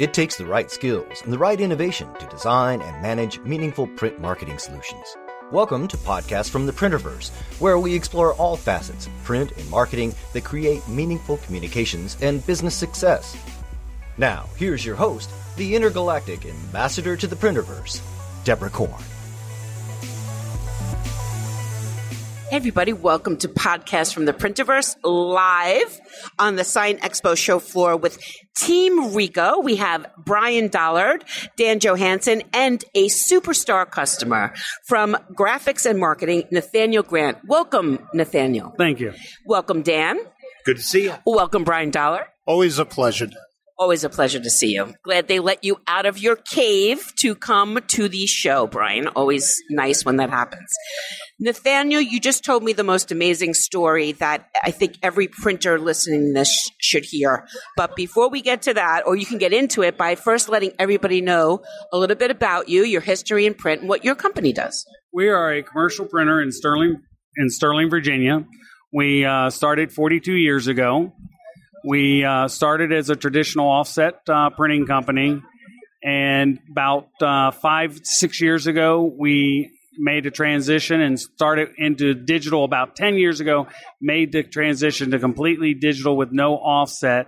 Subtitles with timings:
[0.00, 4.20] It takes the right skills and the right innovation to design and manage meaningful print
[4.20, 5.16] marketing solutions.
[5.52, 7.30] Welcome to Podcast from the Printerverse,
[7.60, 12.74] where we explore all facets of print and marketing that create meaningful communications and business
[12.74, 13.36] success.
[14.18, 18.00] Now, here's your host, the intergalactic ambassador to the Printerverse,
[18.42, 19.00] Deborah Corn.
[22.54, 26.00] Everybody, welcome to Podcast from the Printerverse live
[26.38, 28.16] on the Sign Expo show floor with
[28.56, 29.64] Team Ricoh.
[29.64, 31.24] We have Brian Dollard,
[31.56, 34.54] Dan Johansson, and a superstar customer
[34.86, 37.38] from graphics and marketing, Nathaniel Grant.
[37.44, 38.72] Welcome, Nathaniel.
[38.78, 39.14] Thank you.
[39.44, 40.20] Welcome, Dan.
[40.64, 41.14] Good to see you.
[41.26, 42.26] Welcome, Brian Dollard.
[42.46, 43.30] Always a pleasure.
[43.76, 44.94] Always a pleasure to see you.
[45.02, 49.08] Glad they let you out of your cave to come to the show, Brian.
[49.08, 50.70] Always nice when that happens.
[51.40, 56.34] Nathaniel, you just told me the most amazing story that I think every printer listening
[56.34, 57.48] this should hear.
[57.76, 60.72] But before we get to that, or you can get into it by first letting
[60.78, 61.60] everybody know
[61.92, 64.86] a little bit about you, your history in print, and what your company does.
[65.12, 67.02] We are a commercial printer in Sterling,
[67.36, 68.44] in Sterling, Virginia.
[68.92, 71.12] We uh, started 42 years ago.
[71.84, 75.42] We uh, started as a traditional offset uh, printing company,
[76.02, 82.64] and about uh, five, six years ago, we made a transition and started into digital
[82.64, 83.68] about 10 years ago,
[84.00, 87.26] made the transition to completely digital with no offset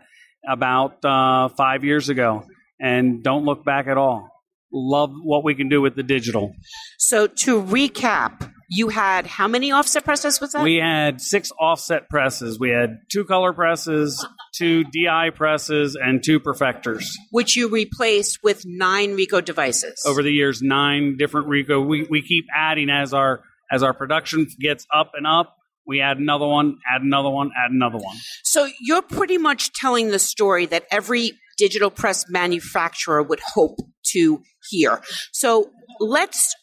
[0.48, 2.44] about uh, five years ago,
[2.80, 4.28] and don't look back at all.
[4.72, 6.54] Love what we can do with the digital.
[6.98, 10.62] So to recap, you had how many offset presses was that?
[10.62, 12.58] We had six offset presses.
[12.58, 17.16] We had two color presses, two DI presses, and two perfectors.
[17.30, 20.02] Which you replaced with nine Ricoh devices.
[20.06, 21.86] Over the years, nine different Ricoh.
[21.86, 25.56] We, we keep adding as our as our production gets up and up.
[25.86, 28.16] We add another one, add another one, add another one.
[28.42, 33.78] So you're pretty much telling the story that every digital press manufacturer would hope
[34.12, 35.00] to hear.
[35.32, 36.54] So let's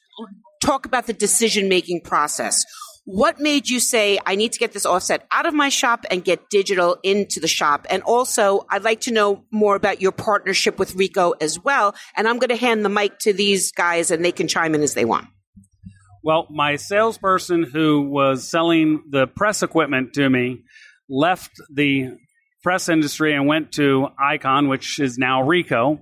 [0.64, 2.66] talk about the decision making process.
[3.06, 6.24] What made you say, I need to get this offset out of my shop and
[6.24, 7.86] get digital into the shop?
[7.90, 11.96] And also, I'd like to know more about your partnership with Ricoh as well.
[12.16, 14.82] And I'm going to hand the mic to these guys and they can chime in
[14.82, 15.28] as they want.
[16.24, 20.64] Well, my salesperson who was selling the press equipment to me
[21.10, 22.12] left the
[22.64, 26.00] press industry and went to IKON, which is now Ricoh.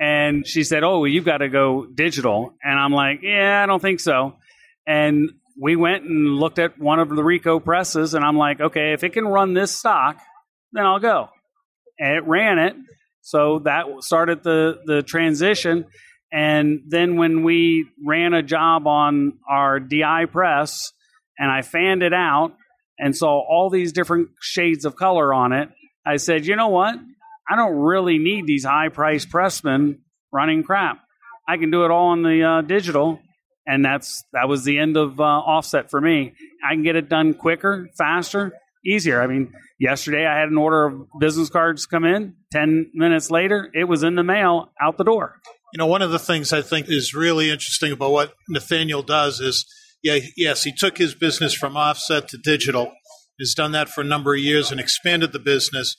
[0.00, 2.54] And she said, Oh, you've got to go digital.
[2.62, 4.34] And I'm like, Yeah, I don't think so.
[4.86, 8.92] And we went and looked at one of the Ricoh presses, and I'm like, Okay,
[8.92, 10.18] if it can run this stock,
[10.72, 11.28] then I'll go.
[11.98, 12.74] And it ran it.
[13.22, 15.86] So that started the, the transition.
[16.32, 20.92] And then when we ran a job on our DI press
[21.38, 22.54] and I fanned it out
[22.98, 25.68] and saw all these different shades of color on it,
[26.04, 26.96] I said, you know what?
[27.48, 29.98] I don't really need these high priced pressmen
[30.32, 30.98] running crap.
[31.48, 33.20] I can do it all on the uh, digital,
[33.66, 36.32] and that's that was the end of uh, offset for me.
[36.66, 38.52] I can get it done quicker, faster,
[38.84, 39.22] easier.
[39.22, 42.36] I mean, yesterday I had an order of business cards come in.
[42.50, 45.36] Ten minutes later, it was in the mail out the door.
[45.74, 49.40] You know, one of the things I think is really interesting about what Nathaniel does
[49.40, 49.66] is,
[50.02, 52.92] yeah, yes, he took his business from offset to digital.
[53.36, 55.96] He's done that for a number of years and expanded the business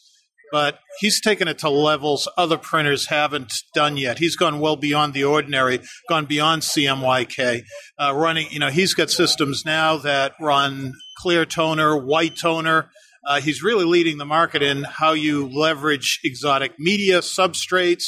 [0.52, 4.20] but he's taken it to levels other printers haven't done yet.
[4.20, 5.80] He's gone well beyond the ordinary,
[6.10, 7.64] gone beyond CMYK.
[8.00, 12.90] Uh, running, you know, he's got systems now that run clear toner, white toner.
[13.26, 18.04] Uh, he's really leading the market in how you leverage exotic media substrates,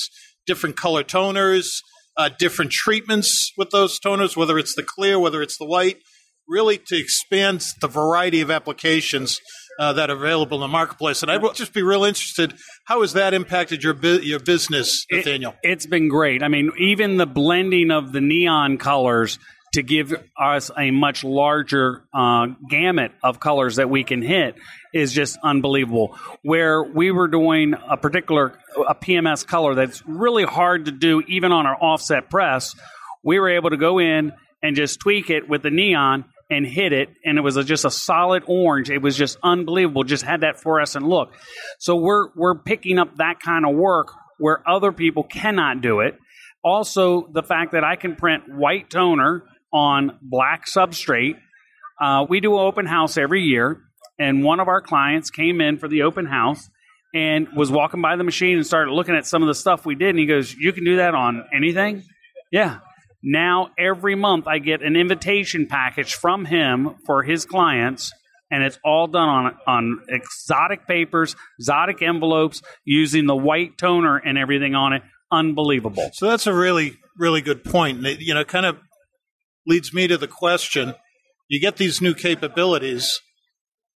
[0.46, 1.81] different color toners,
[2.18, 5.98] uh, different treatments with those toners, whether it's the clear, whether it's the white,
[6.48, 9.40] really to expand the variety of applications
[9.80, 11.22] uh, that are available in the marketplace.
[11.22, 12.54] And I'd just be real interested.
[12.86, 15.56] How has that impacted your bu- your business, Nathaniel?
[15.64, 16.44] It, it's been great.
[16.44, 19.40] I mean, even the blending of the neon colors
[19.74, 24.56] to give us a much larger uh, gamut of colors that we can hit
[24.94, 26.18] is just unbelievable.
[26.42, 31.51] Where we were doing a particular a PMS color that's really hard to do even
[31.51, 32.75] on our offset press,
[33.24, 34.31] we were able to go in
[34.63, 37.86] and just tweak it with the neon and hit it, and it was a, just
[37.86, 38.90] a solid orange.
[38.90, 40.04] It was just unbelievable.
[40.04, 41.34] Just had that fluorescent look.
[41.80, 46.18] So we're we're picking up that kind of work where other people cannot do it.
[46.64, 51.36] Also, the fact that I can print white toner on black substrate.
[52.00, 53.82] Uh, we do an open house every year,
[54.20, 56.70] and one of our clients came in for the open house
[57.14, 59.96] and was walking by the machine and started looking at some of the stuff we
[59.96, 62.04] did, and he goes, "You can do that on anything."
[62.52, 62.80] Yeah,
[63.24, 68.14] now, every month, I get an invitation package from him for his clients
[68.50, 74.38] and it's all done on on exotic papers, exotic envelopes, using the white toner and
[74.38, 75.04] everything on it.
[75.31, 76.10] Unbelievable.
[76.14, 78.06] So that's a really, really good point.
[78.06, 78.78] It, you know, kind of
[79.66, 80.94] leads me to the question:
[81.50, 83.20] You get these new capabilities.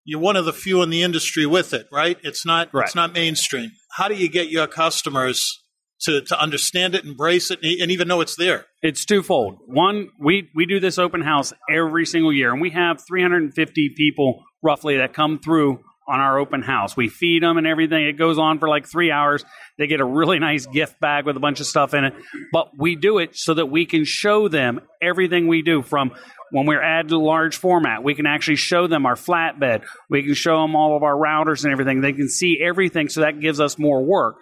[0.05, 2.17] You're one of the few in the industry with it, right?
[2.23, 2.73] It's not.
[2.73, 2.87] Right.
[2.87, 3.73] It's not mainstream.
[3.93, 5.63] How do you get your customers
[6.03, 8.67] to to understand it, embrace it, and even know it's there?
[8.83, 9.59] It's twofold.
[9.67, 14.43] One, we we do this open house every single year, and we have 350 people
[14.63, 16.97] roughly that come through on our open house.
[16.97, 18.07] We feed them and everything.
[18.07, 19.45] It goes on for like three hours.
[19.77, 22.15] They get a really nice gift bag with a bunch of stuff in it.
[22.51, 26.13] But we do it so that we can show them everything we do from
[26.51, 28.03] when we're added to large format.
[28.03, 29.85] We can actually show them our flatbed.
[30.09, 32.01] We can show them all of our routers and everything.
[32.01, 33.11] They can see everything.
[33.11, 34.37] So that gives us more work.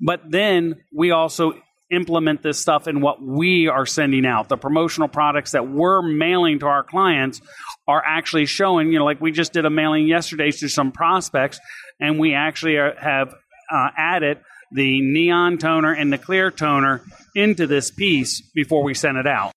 [0.00, 1.54] But then we also
[1.90, 4.48] implement this stuff in what we are sending out.
[4.48, 7.40] The promotional products that we're mailing to our clients
[7.86, 11.60] are actually showing, you know, like we just did a mailing yesterday to some prospects,
[12.00, 13.34] and we actually are, have
[13.72, 14.38] uh, added
[14.72, 17.02] the neon toner and the clear toner
[17.36, 19.52] into this piece before we send it out.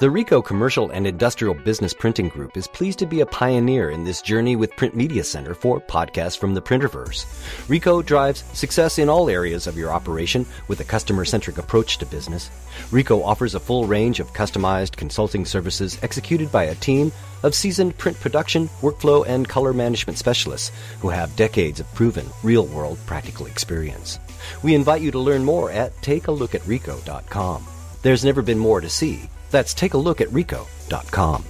[0.00, 4.04] The Ricoh Commercial and Industrial Business Printing Group is pleased to be a pioneer in
[4.04, 7.24] this journey with Print Media Centr for podcasts from the Printerverse.
[7.66, 12.06] Ricoh drives success in all areas of your operation with a customer centric approach to
[12.06, 12.48] business.
[12.92, 17.10] Ricoh offers a full range of customized consulting services executed by a team
[17.42, 22.66] of seasoned print production, workflow, and color management specialists who have decades of proven real
[22.66, 24.20] world practical experience.
[24.62, 27.66] We invite you to learn more at takealookatricoh.com.
[28.02, 29.28] There's never been more to see.
[29.50, 31.44] That's takealookatricoh.com.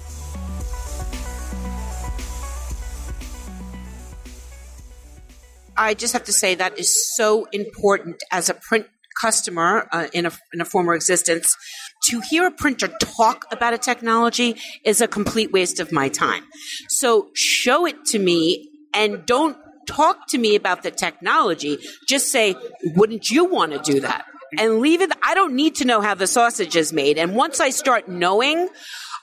[5.76, 8.86] I just have to say that is so important as a print
[9.20, 11.56] customer uh, in a in a former existence.
[12.10, 16.44] To hear a printer talk about a technology is a complete waste of my time.
[16.88, 19.56] So show it to me and don't
[19.86, 21.78] talk to me about the technology.
[22.08, 22.54] Just say,
[22.96, 24.24] wouldn't you want to do that?
[24.56, 25.10] And leave it.
[25.22, 27.18] I don't need to know how the sausage is made.
[27.18, 28.68] And once I start knowing,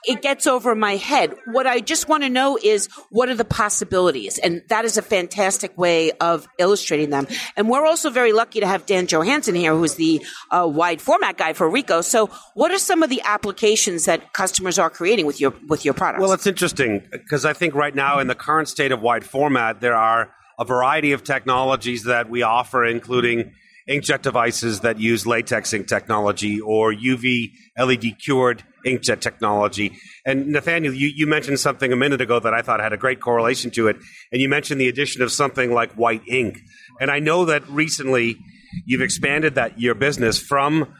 [0.06, 1.34] it gets over my head.
[1.46, 4.38] What I just want to know is what are the possibilities?
[4.38, 7.26] And that is a fantastic way of illustrating them.
[7.56, 11.36] And we're also very lucky to have Dan Johansson here, who's the uh, wide format
[11.36, 12.04] guy for Ricoh.
[12.04, 15.94] So what are some of the applications that customers are creating with your, with your
[15.94, 16.22] products?
[16.22, 19.80] Well, it's interesting because I think right now in the current state of wide format,
[19.80, 23.52] there are a variety of technologies that we offer, including
[23.88, 29.96] inkjet devices that use latex ink technology or UV LED cured inkjet technology.
[30.24, 33.20] And Nathaniel, you, you mentioned something a minute ago that I thought had a great
[33.20, 33.96] correlation to it.
[34.32, 36.58] And you mentioned the addition of something like white ink.
[37.00, 38.36] And I know that recently
[38.84, 40.92] you've expanded that your business from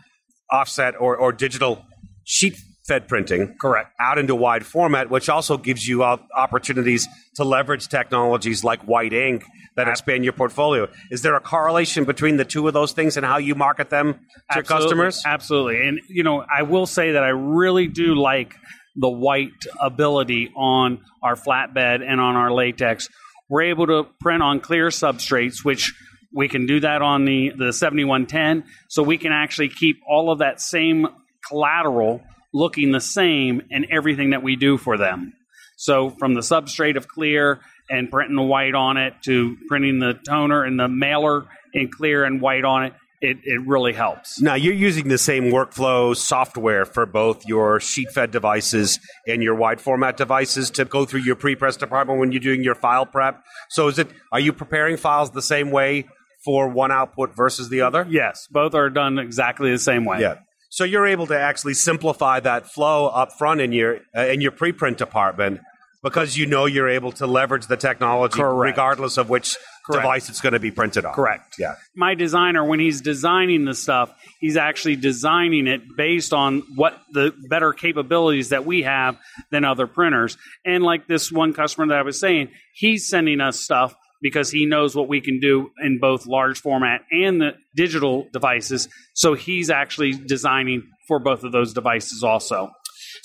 [0.50, 1.84] offset or, or digital
[2.24, 2.56] sheet
[2.86, 3.92] fed printing Correct.
[4.00, 9.44] out into wide format, which also gives you opportunities to leverage technologies like white ink
[9.76, 10.88] that expand your portfolio.
[11.10, 14.14] Is there a correlation between the two of those things and how you market them
[14.14, 14.84] to Absolutely.
[14.84, 15.22] customers?
[15.26, 15.86] Absolutely.
[15.86, 18.54] And, you know, I will say that I really do like
[18.94, 23.08] the white ability on our flatbed and on our latex.
[23.48, 25.92] We're able to print on clear substrates, which
[26.32, 28.64] we can do that on the, the 7110.
[28.88, 31.06] So we can actually keep all of that same
[31.46, 32.22] collateral
[32.56, 35.34] looking the same in everything that we do for them.
[35.76, 37.60] So from the substrate of clear
[37.90, 41.44] and printing the white on it to printing the toner and the mailer
[41.74, 44.40] in clear and white on it, it, it really helps.
[44.40, 49.54] Now, you're using the same workflow software for both your sheet fed devices and your
[49.54, 53.06] wide format devices to go through your pre press department when you're doing your file
[53.06, 53.42] prep.
[53.70, 56.06] So, is it, are you preparing files the same way
[56.44, 58.06] for one output versus the other?
[58.08, 60.20] Yes, both are done exactly the same way.
[60.20, 60.36] Yeah.
[60.68, 64.52] So you're able to actually simplify that flow up front in your uh, in your
[64.52, 65.60] preprint department
[66.02, 68.72] because you know you're able to leverage the technology Correct.
[68.72, 70.02] regardless of which Correct.
[70.02, 71.14] device it's going to be printed on.
[71.14, 71.56] Correct.
[71.58, 71.74] Yeah.
[71.96, 77.32] My designer, when he's designing the stuff, he's actually designing it based on what the
[77.48, 79.18] better capabilities that we have
[79.50, 80.36] than other printers.
[80.64, 84.66] And like this one customer that I was saying, he's sending us stuff because he
[84.66, 88.88] knows what we can do in both large format and the digital devices.
[89.14, 92.70] So he's actually designing for both of those devices also.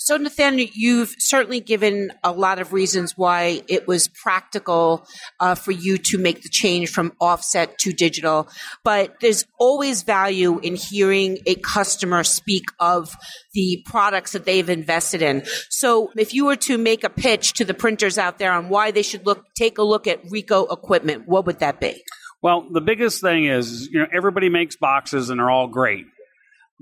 [0.04, 5.06] So, Nathaniel, you've certainly given a lot of reasons why it was practical
[5.38, 8.48] uh, for you to make the change from offset to digital.
[8.82, 13.16] But there's always value in hearing a customer speak of
[13.54, 15.44] the products that they've invested in.
[15.70, 18.90] So, if you were to make a pitch to the printers out there on why
[18.90, 22.02] they should look, take a look at Ricoh equipment, what would that be?
[22.42, 26.06] Well, the biggest thing is, you know, everybody makes boxes and they're all great,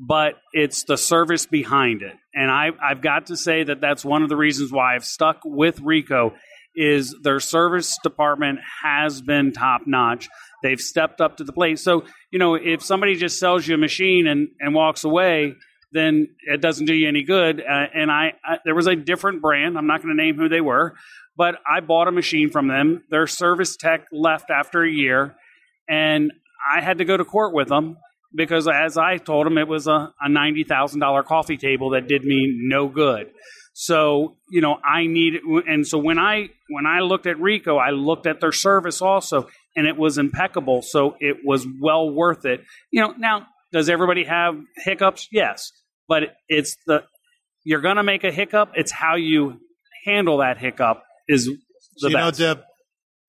[0.02, 2.14] but it's the service behind it.
[2.34, 5.42] And I, I've got to say that that's one of the reasons why I've stuck
[5.44, 6.32] with Ricoh
[6.74, 10.28] is their service department has been top notch.
[10.62, 11.78] They've stepped up to the plate.
[11.80, 15.54] So, you know, if somebody just sells you a machine and, and walks away,
[15.92, 17.60] then it doesn't do you any good.
[17.60, 19.76] Uh, and I, I, there was a different brand.
[19.76, 20.94] I'm not going to name who they were,
[21.36, 23.04] but I bought a machine from them.
[23.10, 25.34] Their service tech left after a year,
[25.88, 26.32] and
[26.74, 27.98] I had to go to court with them
[28.34, 32.08] because, as I told them, it was a, a ninety thousand dollar coffee table that
[32.08, 33.30] did me no good.
[33.72, 35.34] So you know, I need,
[35.66, 39.48] and so when I when I looked at Ricoh, I looked at their service also,
[39.76, 40.82] and it was impeccable.
[40.82, 42.60] So it was well worth it.
[42.90, 45.28] You know, now does everybody have hiccups?
[45.32, 45.70] Yes,
[46.08, 47.04] but it's the
[47.64, 48.72] you're going to make a hiccup.
[48.74, 49.60] It's how you
[50.04, 51.56] handle that hiccup is the
[51.96, 52.40] So, you best.
[52.40, 52.62] know, Deb,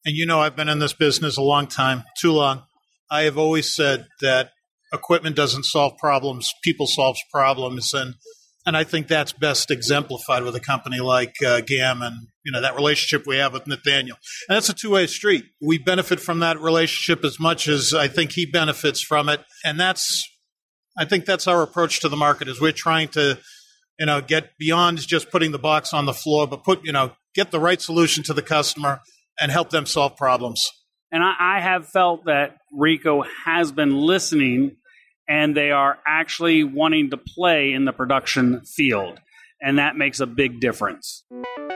[0.06, 2.64] and you know I've been in this business a long time, too long.
[3.10, 4.52] I have always said that
[4.94, 8.16] equipment doesn't solve problems; people solve problems, and
[8.66, 12.62] and I think that's best exemplified with a company like uh, GAM and you know
[12.62, 14.18] that relationship we have with Nathaniel.
[14.48, 15.46] And that's a two way street.
[15.62, 19.80] We benefit from that relationship as much as I think he benefits from it, and
[19.80, 20.28] that's
[20.98, 22.48] I think that's our approach to the market.
[22.48, 23.40] Is we're trying to
[24.00, 27.14] you know get beyond just putting the box on the floor, but put you know
[27.34, 29.02] get the right solution to the customer
[29.40, 30.64] and help them solve problems.
[31.12, 34.78] And I, I have felt that Ricoh has been listening
[35.28, 39.20] and they are actually wanting to play in the production field.
[39.64, 41.24] And that makes a big difference.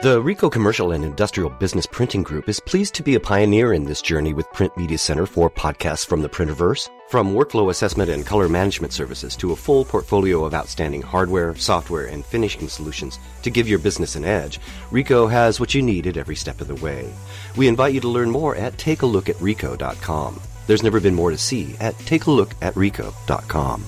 [0.02, 3.84] The Ricoh Commercial and Industrial Business Printing Group is pleased to be a pioneer in
[3.84, 6.90] this journey with Print Media Centr for podcasts from the Printerverse.
[7.08, 12.06] From workflow assessment and color management services to a full portfolio of outstanding hardware, software,
[12.06, 14.60] and finishing solutions to give your business an edge,
[14.90, 17.10] Ricoh has what you need at every step of the way.
[17.56, 20.40] We invite you to learn more at takealookatricoh.com.
[20.66, 23.84] There's never been more to see at takealookatricoh.com.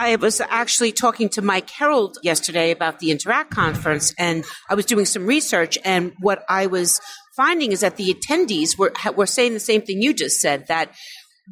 [0.00, 4.86] I was actually talking to Mike Herold yesterday about the Interact conference, and I was
[4.86, 5.76] doing some research.
[5.84, 7.02] And what I was
[7.36, 10.94] finding is that the attendees were were saying the same thing you just said that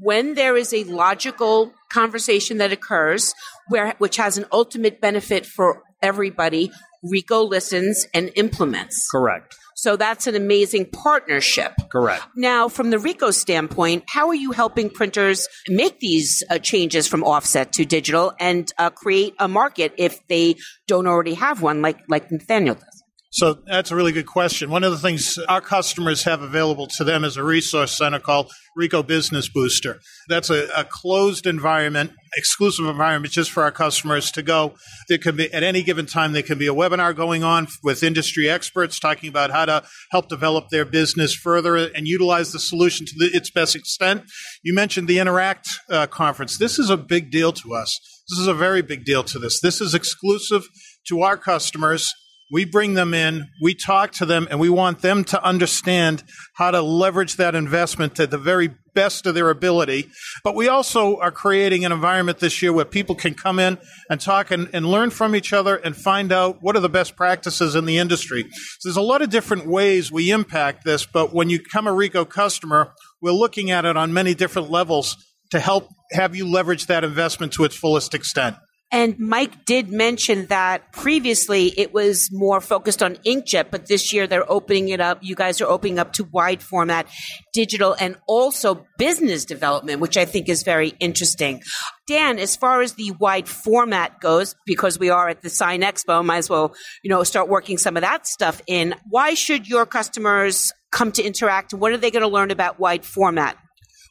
[0.01, 3.35] when there is a logical conversation that occurs,
[3.69, 6.71] where which has an ultimate benefit for everybody,
[7.05, 9.09] Ricoh listens and implements.
[9.11, 9.57] Correct.
[9.79, 11.73] So that's an amazing partnership.
[11.89, 12.25] Correct.
[12.35, 17.23] Now, from the Ricoh standpoint, how are you helping printers make these uh, changes from
[17.23, 20.57] offset to digital and uh, create a market if they
[20.89, 23.05] don't already have one, like like Nathaniel does?
[23.31, 24.71] So that's a really good question.
[24.71, 28.51] One of the things our customers have available to them is a resource center called
[28.79, 30.01] Ricoh Business Booster.
[30.31, 34.77] That's a, a, closed environment, exclusive environment just for our customers to go.
[35.11, 38.03] There can be, at any given time, there can be a webinar going on with
[38.03, 43.05] industry experts talking about how to help develop their business further and utilize the solution
[43.05, 44.23] to the, its best extent.
[44.63, 46.57] You mentioned the Interact uh, conference.
[46.57, 47.99] This is a big deal to us.
[48.31, 49.61] This is a very big deal to this.
[49.61, 50.67] This is exclusive
[51.09, 52.11] to our customers
[52.51, 56.23] we bring them in, we talk to them, and we want them to understand
[56.55, 60.09] how to leverage that investment to the very best of their ability.
[60.43, 63.79] But we also are creating an environment this year where people can come in
[64.11, 67.15] and talk and, and learn from each other and find out what are the best
[67.15, 68.45] practices in the industry.
[68.81, 71.93] So there's a lot of different ways we impact this, but when you become a
[71.93, 75.17] Ricoh customer, we're looking at it on many different levels
[75.51, 78.57] to help have you leverage that investment to its fullest extent.
[78.91, 84.27] And Mike did mention that previously it was more focused on inkjet, but this year
[84.27, 85.19] they're opening it up.
[85.21, 87.07] You guys are opening up to wide format
[87.53, 91.63] digital and also business development, which I think is very interesting.
[92.07, 96.25] Dan, as far as the wide format goes, because we are at the Sign Expo,
[96.25, 98.95] might as well, you know, start working some of that stuff in.
[99.11, 101.75] Why should your customers come to interact?
[101.75, 103.59] What are they going to learn about wide format?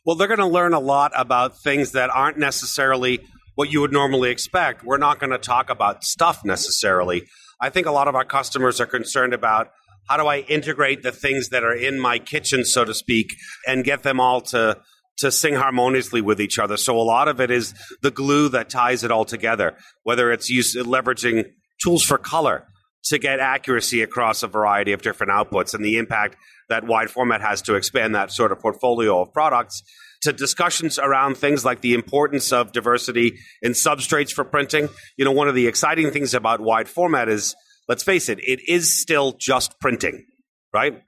[0.06, 3.22] Well, they're going to learn a lot about things that aren't necessarily
[3.58, 4.84] what you would normally expect.
[4.84, 7.24] We're not going to talk about stuff necessarily.
[7.60, 9.72] I think a lot of our customers are concerned about
[10.08, 13.36] how do I integrate the things that are in my kitchen, so to speak,
[13.68, 14.78] and get them all to
[15.18, 16.78] to sing harmoniously with each other.
[16.78, 17.74] So a lot of it is
[18.04, 19.76] the glue that ties it all together.
[20.04, 21.46] Whether it's use, leveraging
[21.82, 22.68] tools for color
[23.06, 26.36] to get accuracy across a variety of different outputs, and the impact
[26.70, 29.82] that wide format has to expand that sort of portfolio of products
[30.22, 34.90] to discussions around things like the importance of diversity in substrates for printing.
[35.18, 37.56] You know, one of the exciting things about wide format is,
[37.88, 40.26] let's face it, it is still just printing,
[40.74, 41.02] right?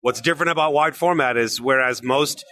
[0.00, 2.44] What's different about wide format is whereas most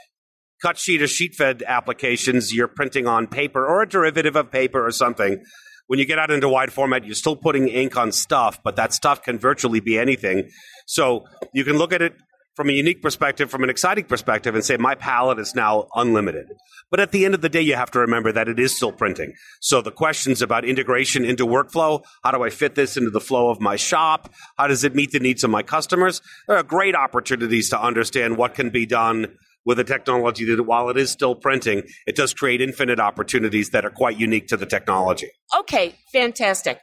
[0.62, 4.84] cut sheet or sheet fed applications, you're printing on paper or a derivative of paper
[4.84, 5.42] or something.
[5.88, 8.94] When you get out into wide format, you're still putting ink on stuff, but that
[8.94, 10.48] stuff can virtually be anything.
[10.86, 12.14] So you can look at it
[12.54, 16.46] from a unique perspective, from an exciting perspective, and say my palette is now unlimited.
[16.90, 18.92] But at the end of the day, you have to remember that it is still
[18.92, 19.32] printing.
[19.60, 23.48] So the questions about integration into workflow, how do I fit this into the flow
[23.48, 24.32] of my shop?
[24.58, 26.20] How does it meet the needs of my customers?
[26.46, 30.90] There are great opportunities to understand what can be done with a technology that while
[30.90, 34.66] it is still printing, it does create infinite opportunities that are quite unique to the
[34.66, 35.30] technology.
[35.60, 36.80] Okay, fantastic.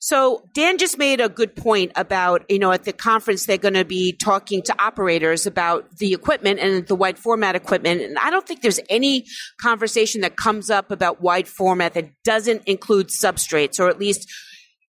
[0.00, 3.74] So Dan just made a good point about, you know, at the conference, they're going
[3.74, 8.02] to be talking to operators about the equipment and the wide format equipment.
[8.02, 9.26] And I don't think there's any
[9.60, 14.28] conversation that comes up about wide format that doesn't include substrates, or at least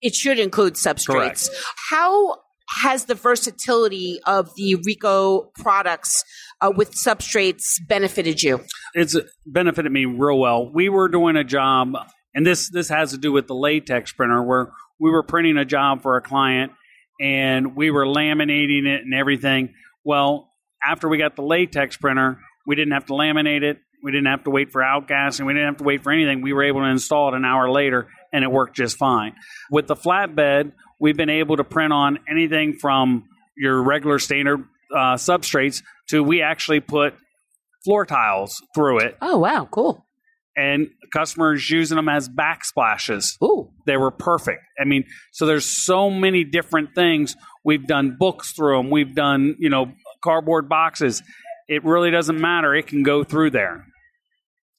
[0.02, 1.48] it should include substrates.
[1.48, 1.50] Correct.
[1.90, 2.38] How
[2.82, 6.24] has the versatility of the Ricoh products
[6.62, 8.62] uh, with substrates benefited you?
[8.94, 10.72] It's benefited me real well.
[10.72, 11.94] We were doing a job,
[12.36, 15.66] and this this has to do with the latex printer, where we were printing a
[15.66, 16.72] job for a client,
[17.20, 19.74] and we were laminating it and everything.
[20.04, 20.52] Well,
[20.86, 23.80] after we got the latex printer, we didn't have to laminate it.
[24.04, 26.42] We didn't have to wait for outgas, and we didn't have to wait for anything.
[26.42, 29.34] We were able to install it an hour later, and it worked just fine.
[29.72, 33.26] With the flatbed, we've been able to print on anything from
[33.58, 34.64] your regular standard
[34.96, 37.16] uh, substrates to we actually put
[37.84, 40.06] floor tiles through it, Oh, wow, cool.
[40.58, 43.42] And customers using them as backsplashes.
[43.44, 43.70] Ooh.
[43.86, 44.64] They were perfect.
[44.80, 47.36] I mean, so there's so many different things.
[47.64, 48.90] We've done books through them.
[48.90, 51.22] We've done, you know, cardboard boxes.
[51.68, 52.74] It really doesn't matter.
[52.74, 53.86] It can go through there.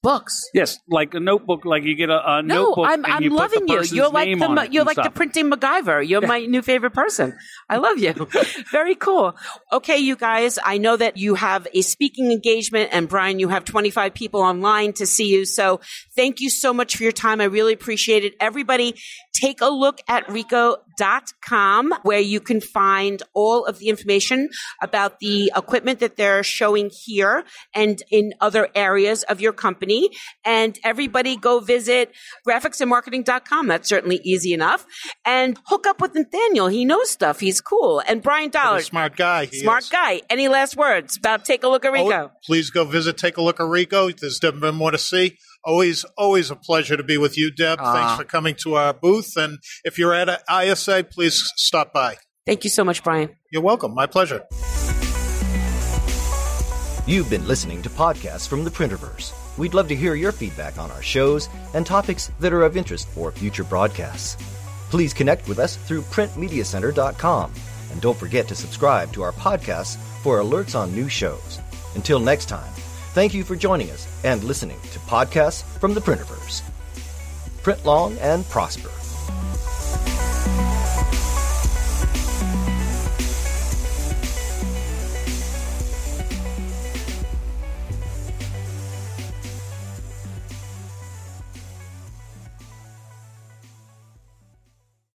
[0.01, 0.49] Books.
[0.53, 3.67] Yes, like a notebook, like you get a, a No, notebook I'm, I'm you loving
[3.67, 3.81] you.
[3.83, 6.07] You're like the you're like the printing MacGyver.
[6.07, 7.37] You're my new favorite person.
[7.69, 8.13] I love you.
[8.71, 9.35] Very cool.
[9.73, 10.57] Okay, you guys.
[10.63, 14.93] I know that you have a speaking engagement, and Brian, you have 25 people online
[14.93, 15.43] to see you.
[15.43, 15.81] So
[16.15, 17.41] thank you so much for your time.
[17.41, 18.35] I really appreciate it.
[18.39, 18.95] Everybody,
[19.39, 24.49] take a look at ricoh.com where you can find all of the information
[24.81, 27.43] about the equipment that they're showing here
[27.73, 30.09] and in other areas of your company.
[30.43, 32.13] And everybody go visit
[32.47, 33.67] graphicsandmarketing.com.
[33.67, 34.85] That's certainly easy enough.
[35.25, 36.67] And hook up with Nathaniel.
[36.67, 37.39] He knows stuff.
[37.39, 38.01] He's cool.
[38.07, 39.45] And Brian Dollard, smart guy.
[39.47, 39.89] smart is.
[39.89, 40.21] guy.
[40.29, 42.29] Any last words about take a look at oh, Ricoh?
[42.29, 44.17] Oh, please go visit, take a look at Ricoh.
[44.17, 45.37] There's been more to see.
[45.65, 47.79] Always, always a pleasure to be with you, Deb.
[47.81, 47.93] Aw.
[47.93, 49.35] Thanks for coming to our booth.
[49.35, 52.17] And if you're at ISA, please stop by.
[52.45, 53.35] Thank you so much, Brian.
[53.51, 53.93] You're welcome.
[53.93, 54.43] My pleasure.
[57.05, 59.33] You've been listening to podcasts from the Printerverse.
[59.57, 63.07] We'd love to hear your feedback on our shows and topics that are of interest
[63.09, 64.37] for future broadcasts.
[64.89, 67.53] Please connect with us through printmediacentr.com
[67.91, 71.59] and don't forget to subscribe to our podcasts for alerts on new shows.
[71.95, 72.71] Until next time,
[73.13, 76.61] thank you for joining us and listening to podcasts from the Printerverse.
[77.63, 78.89] Print long and prosper.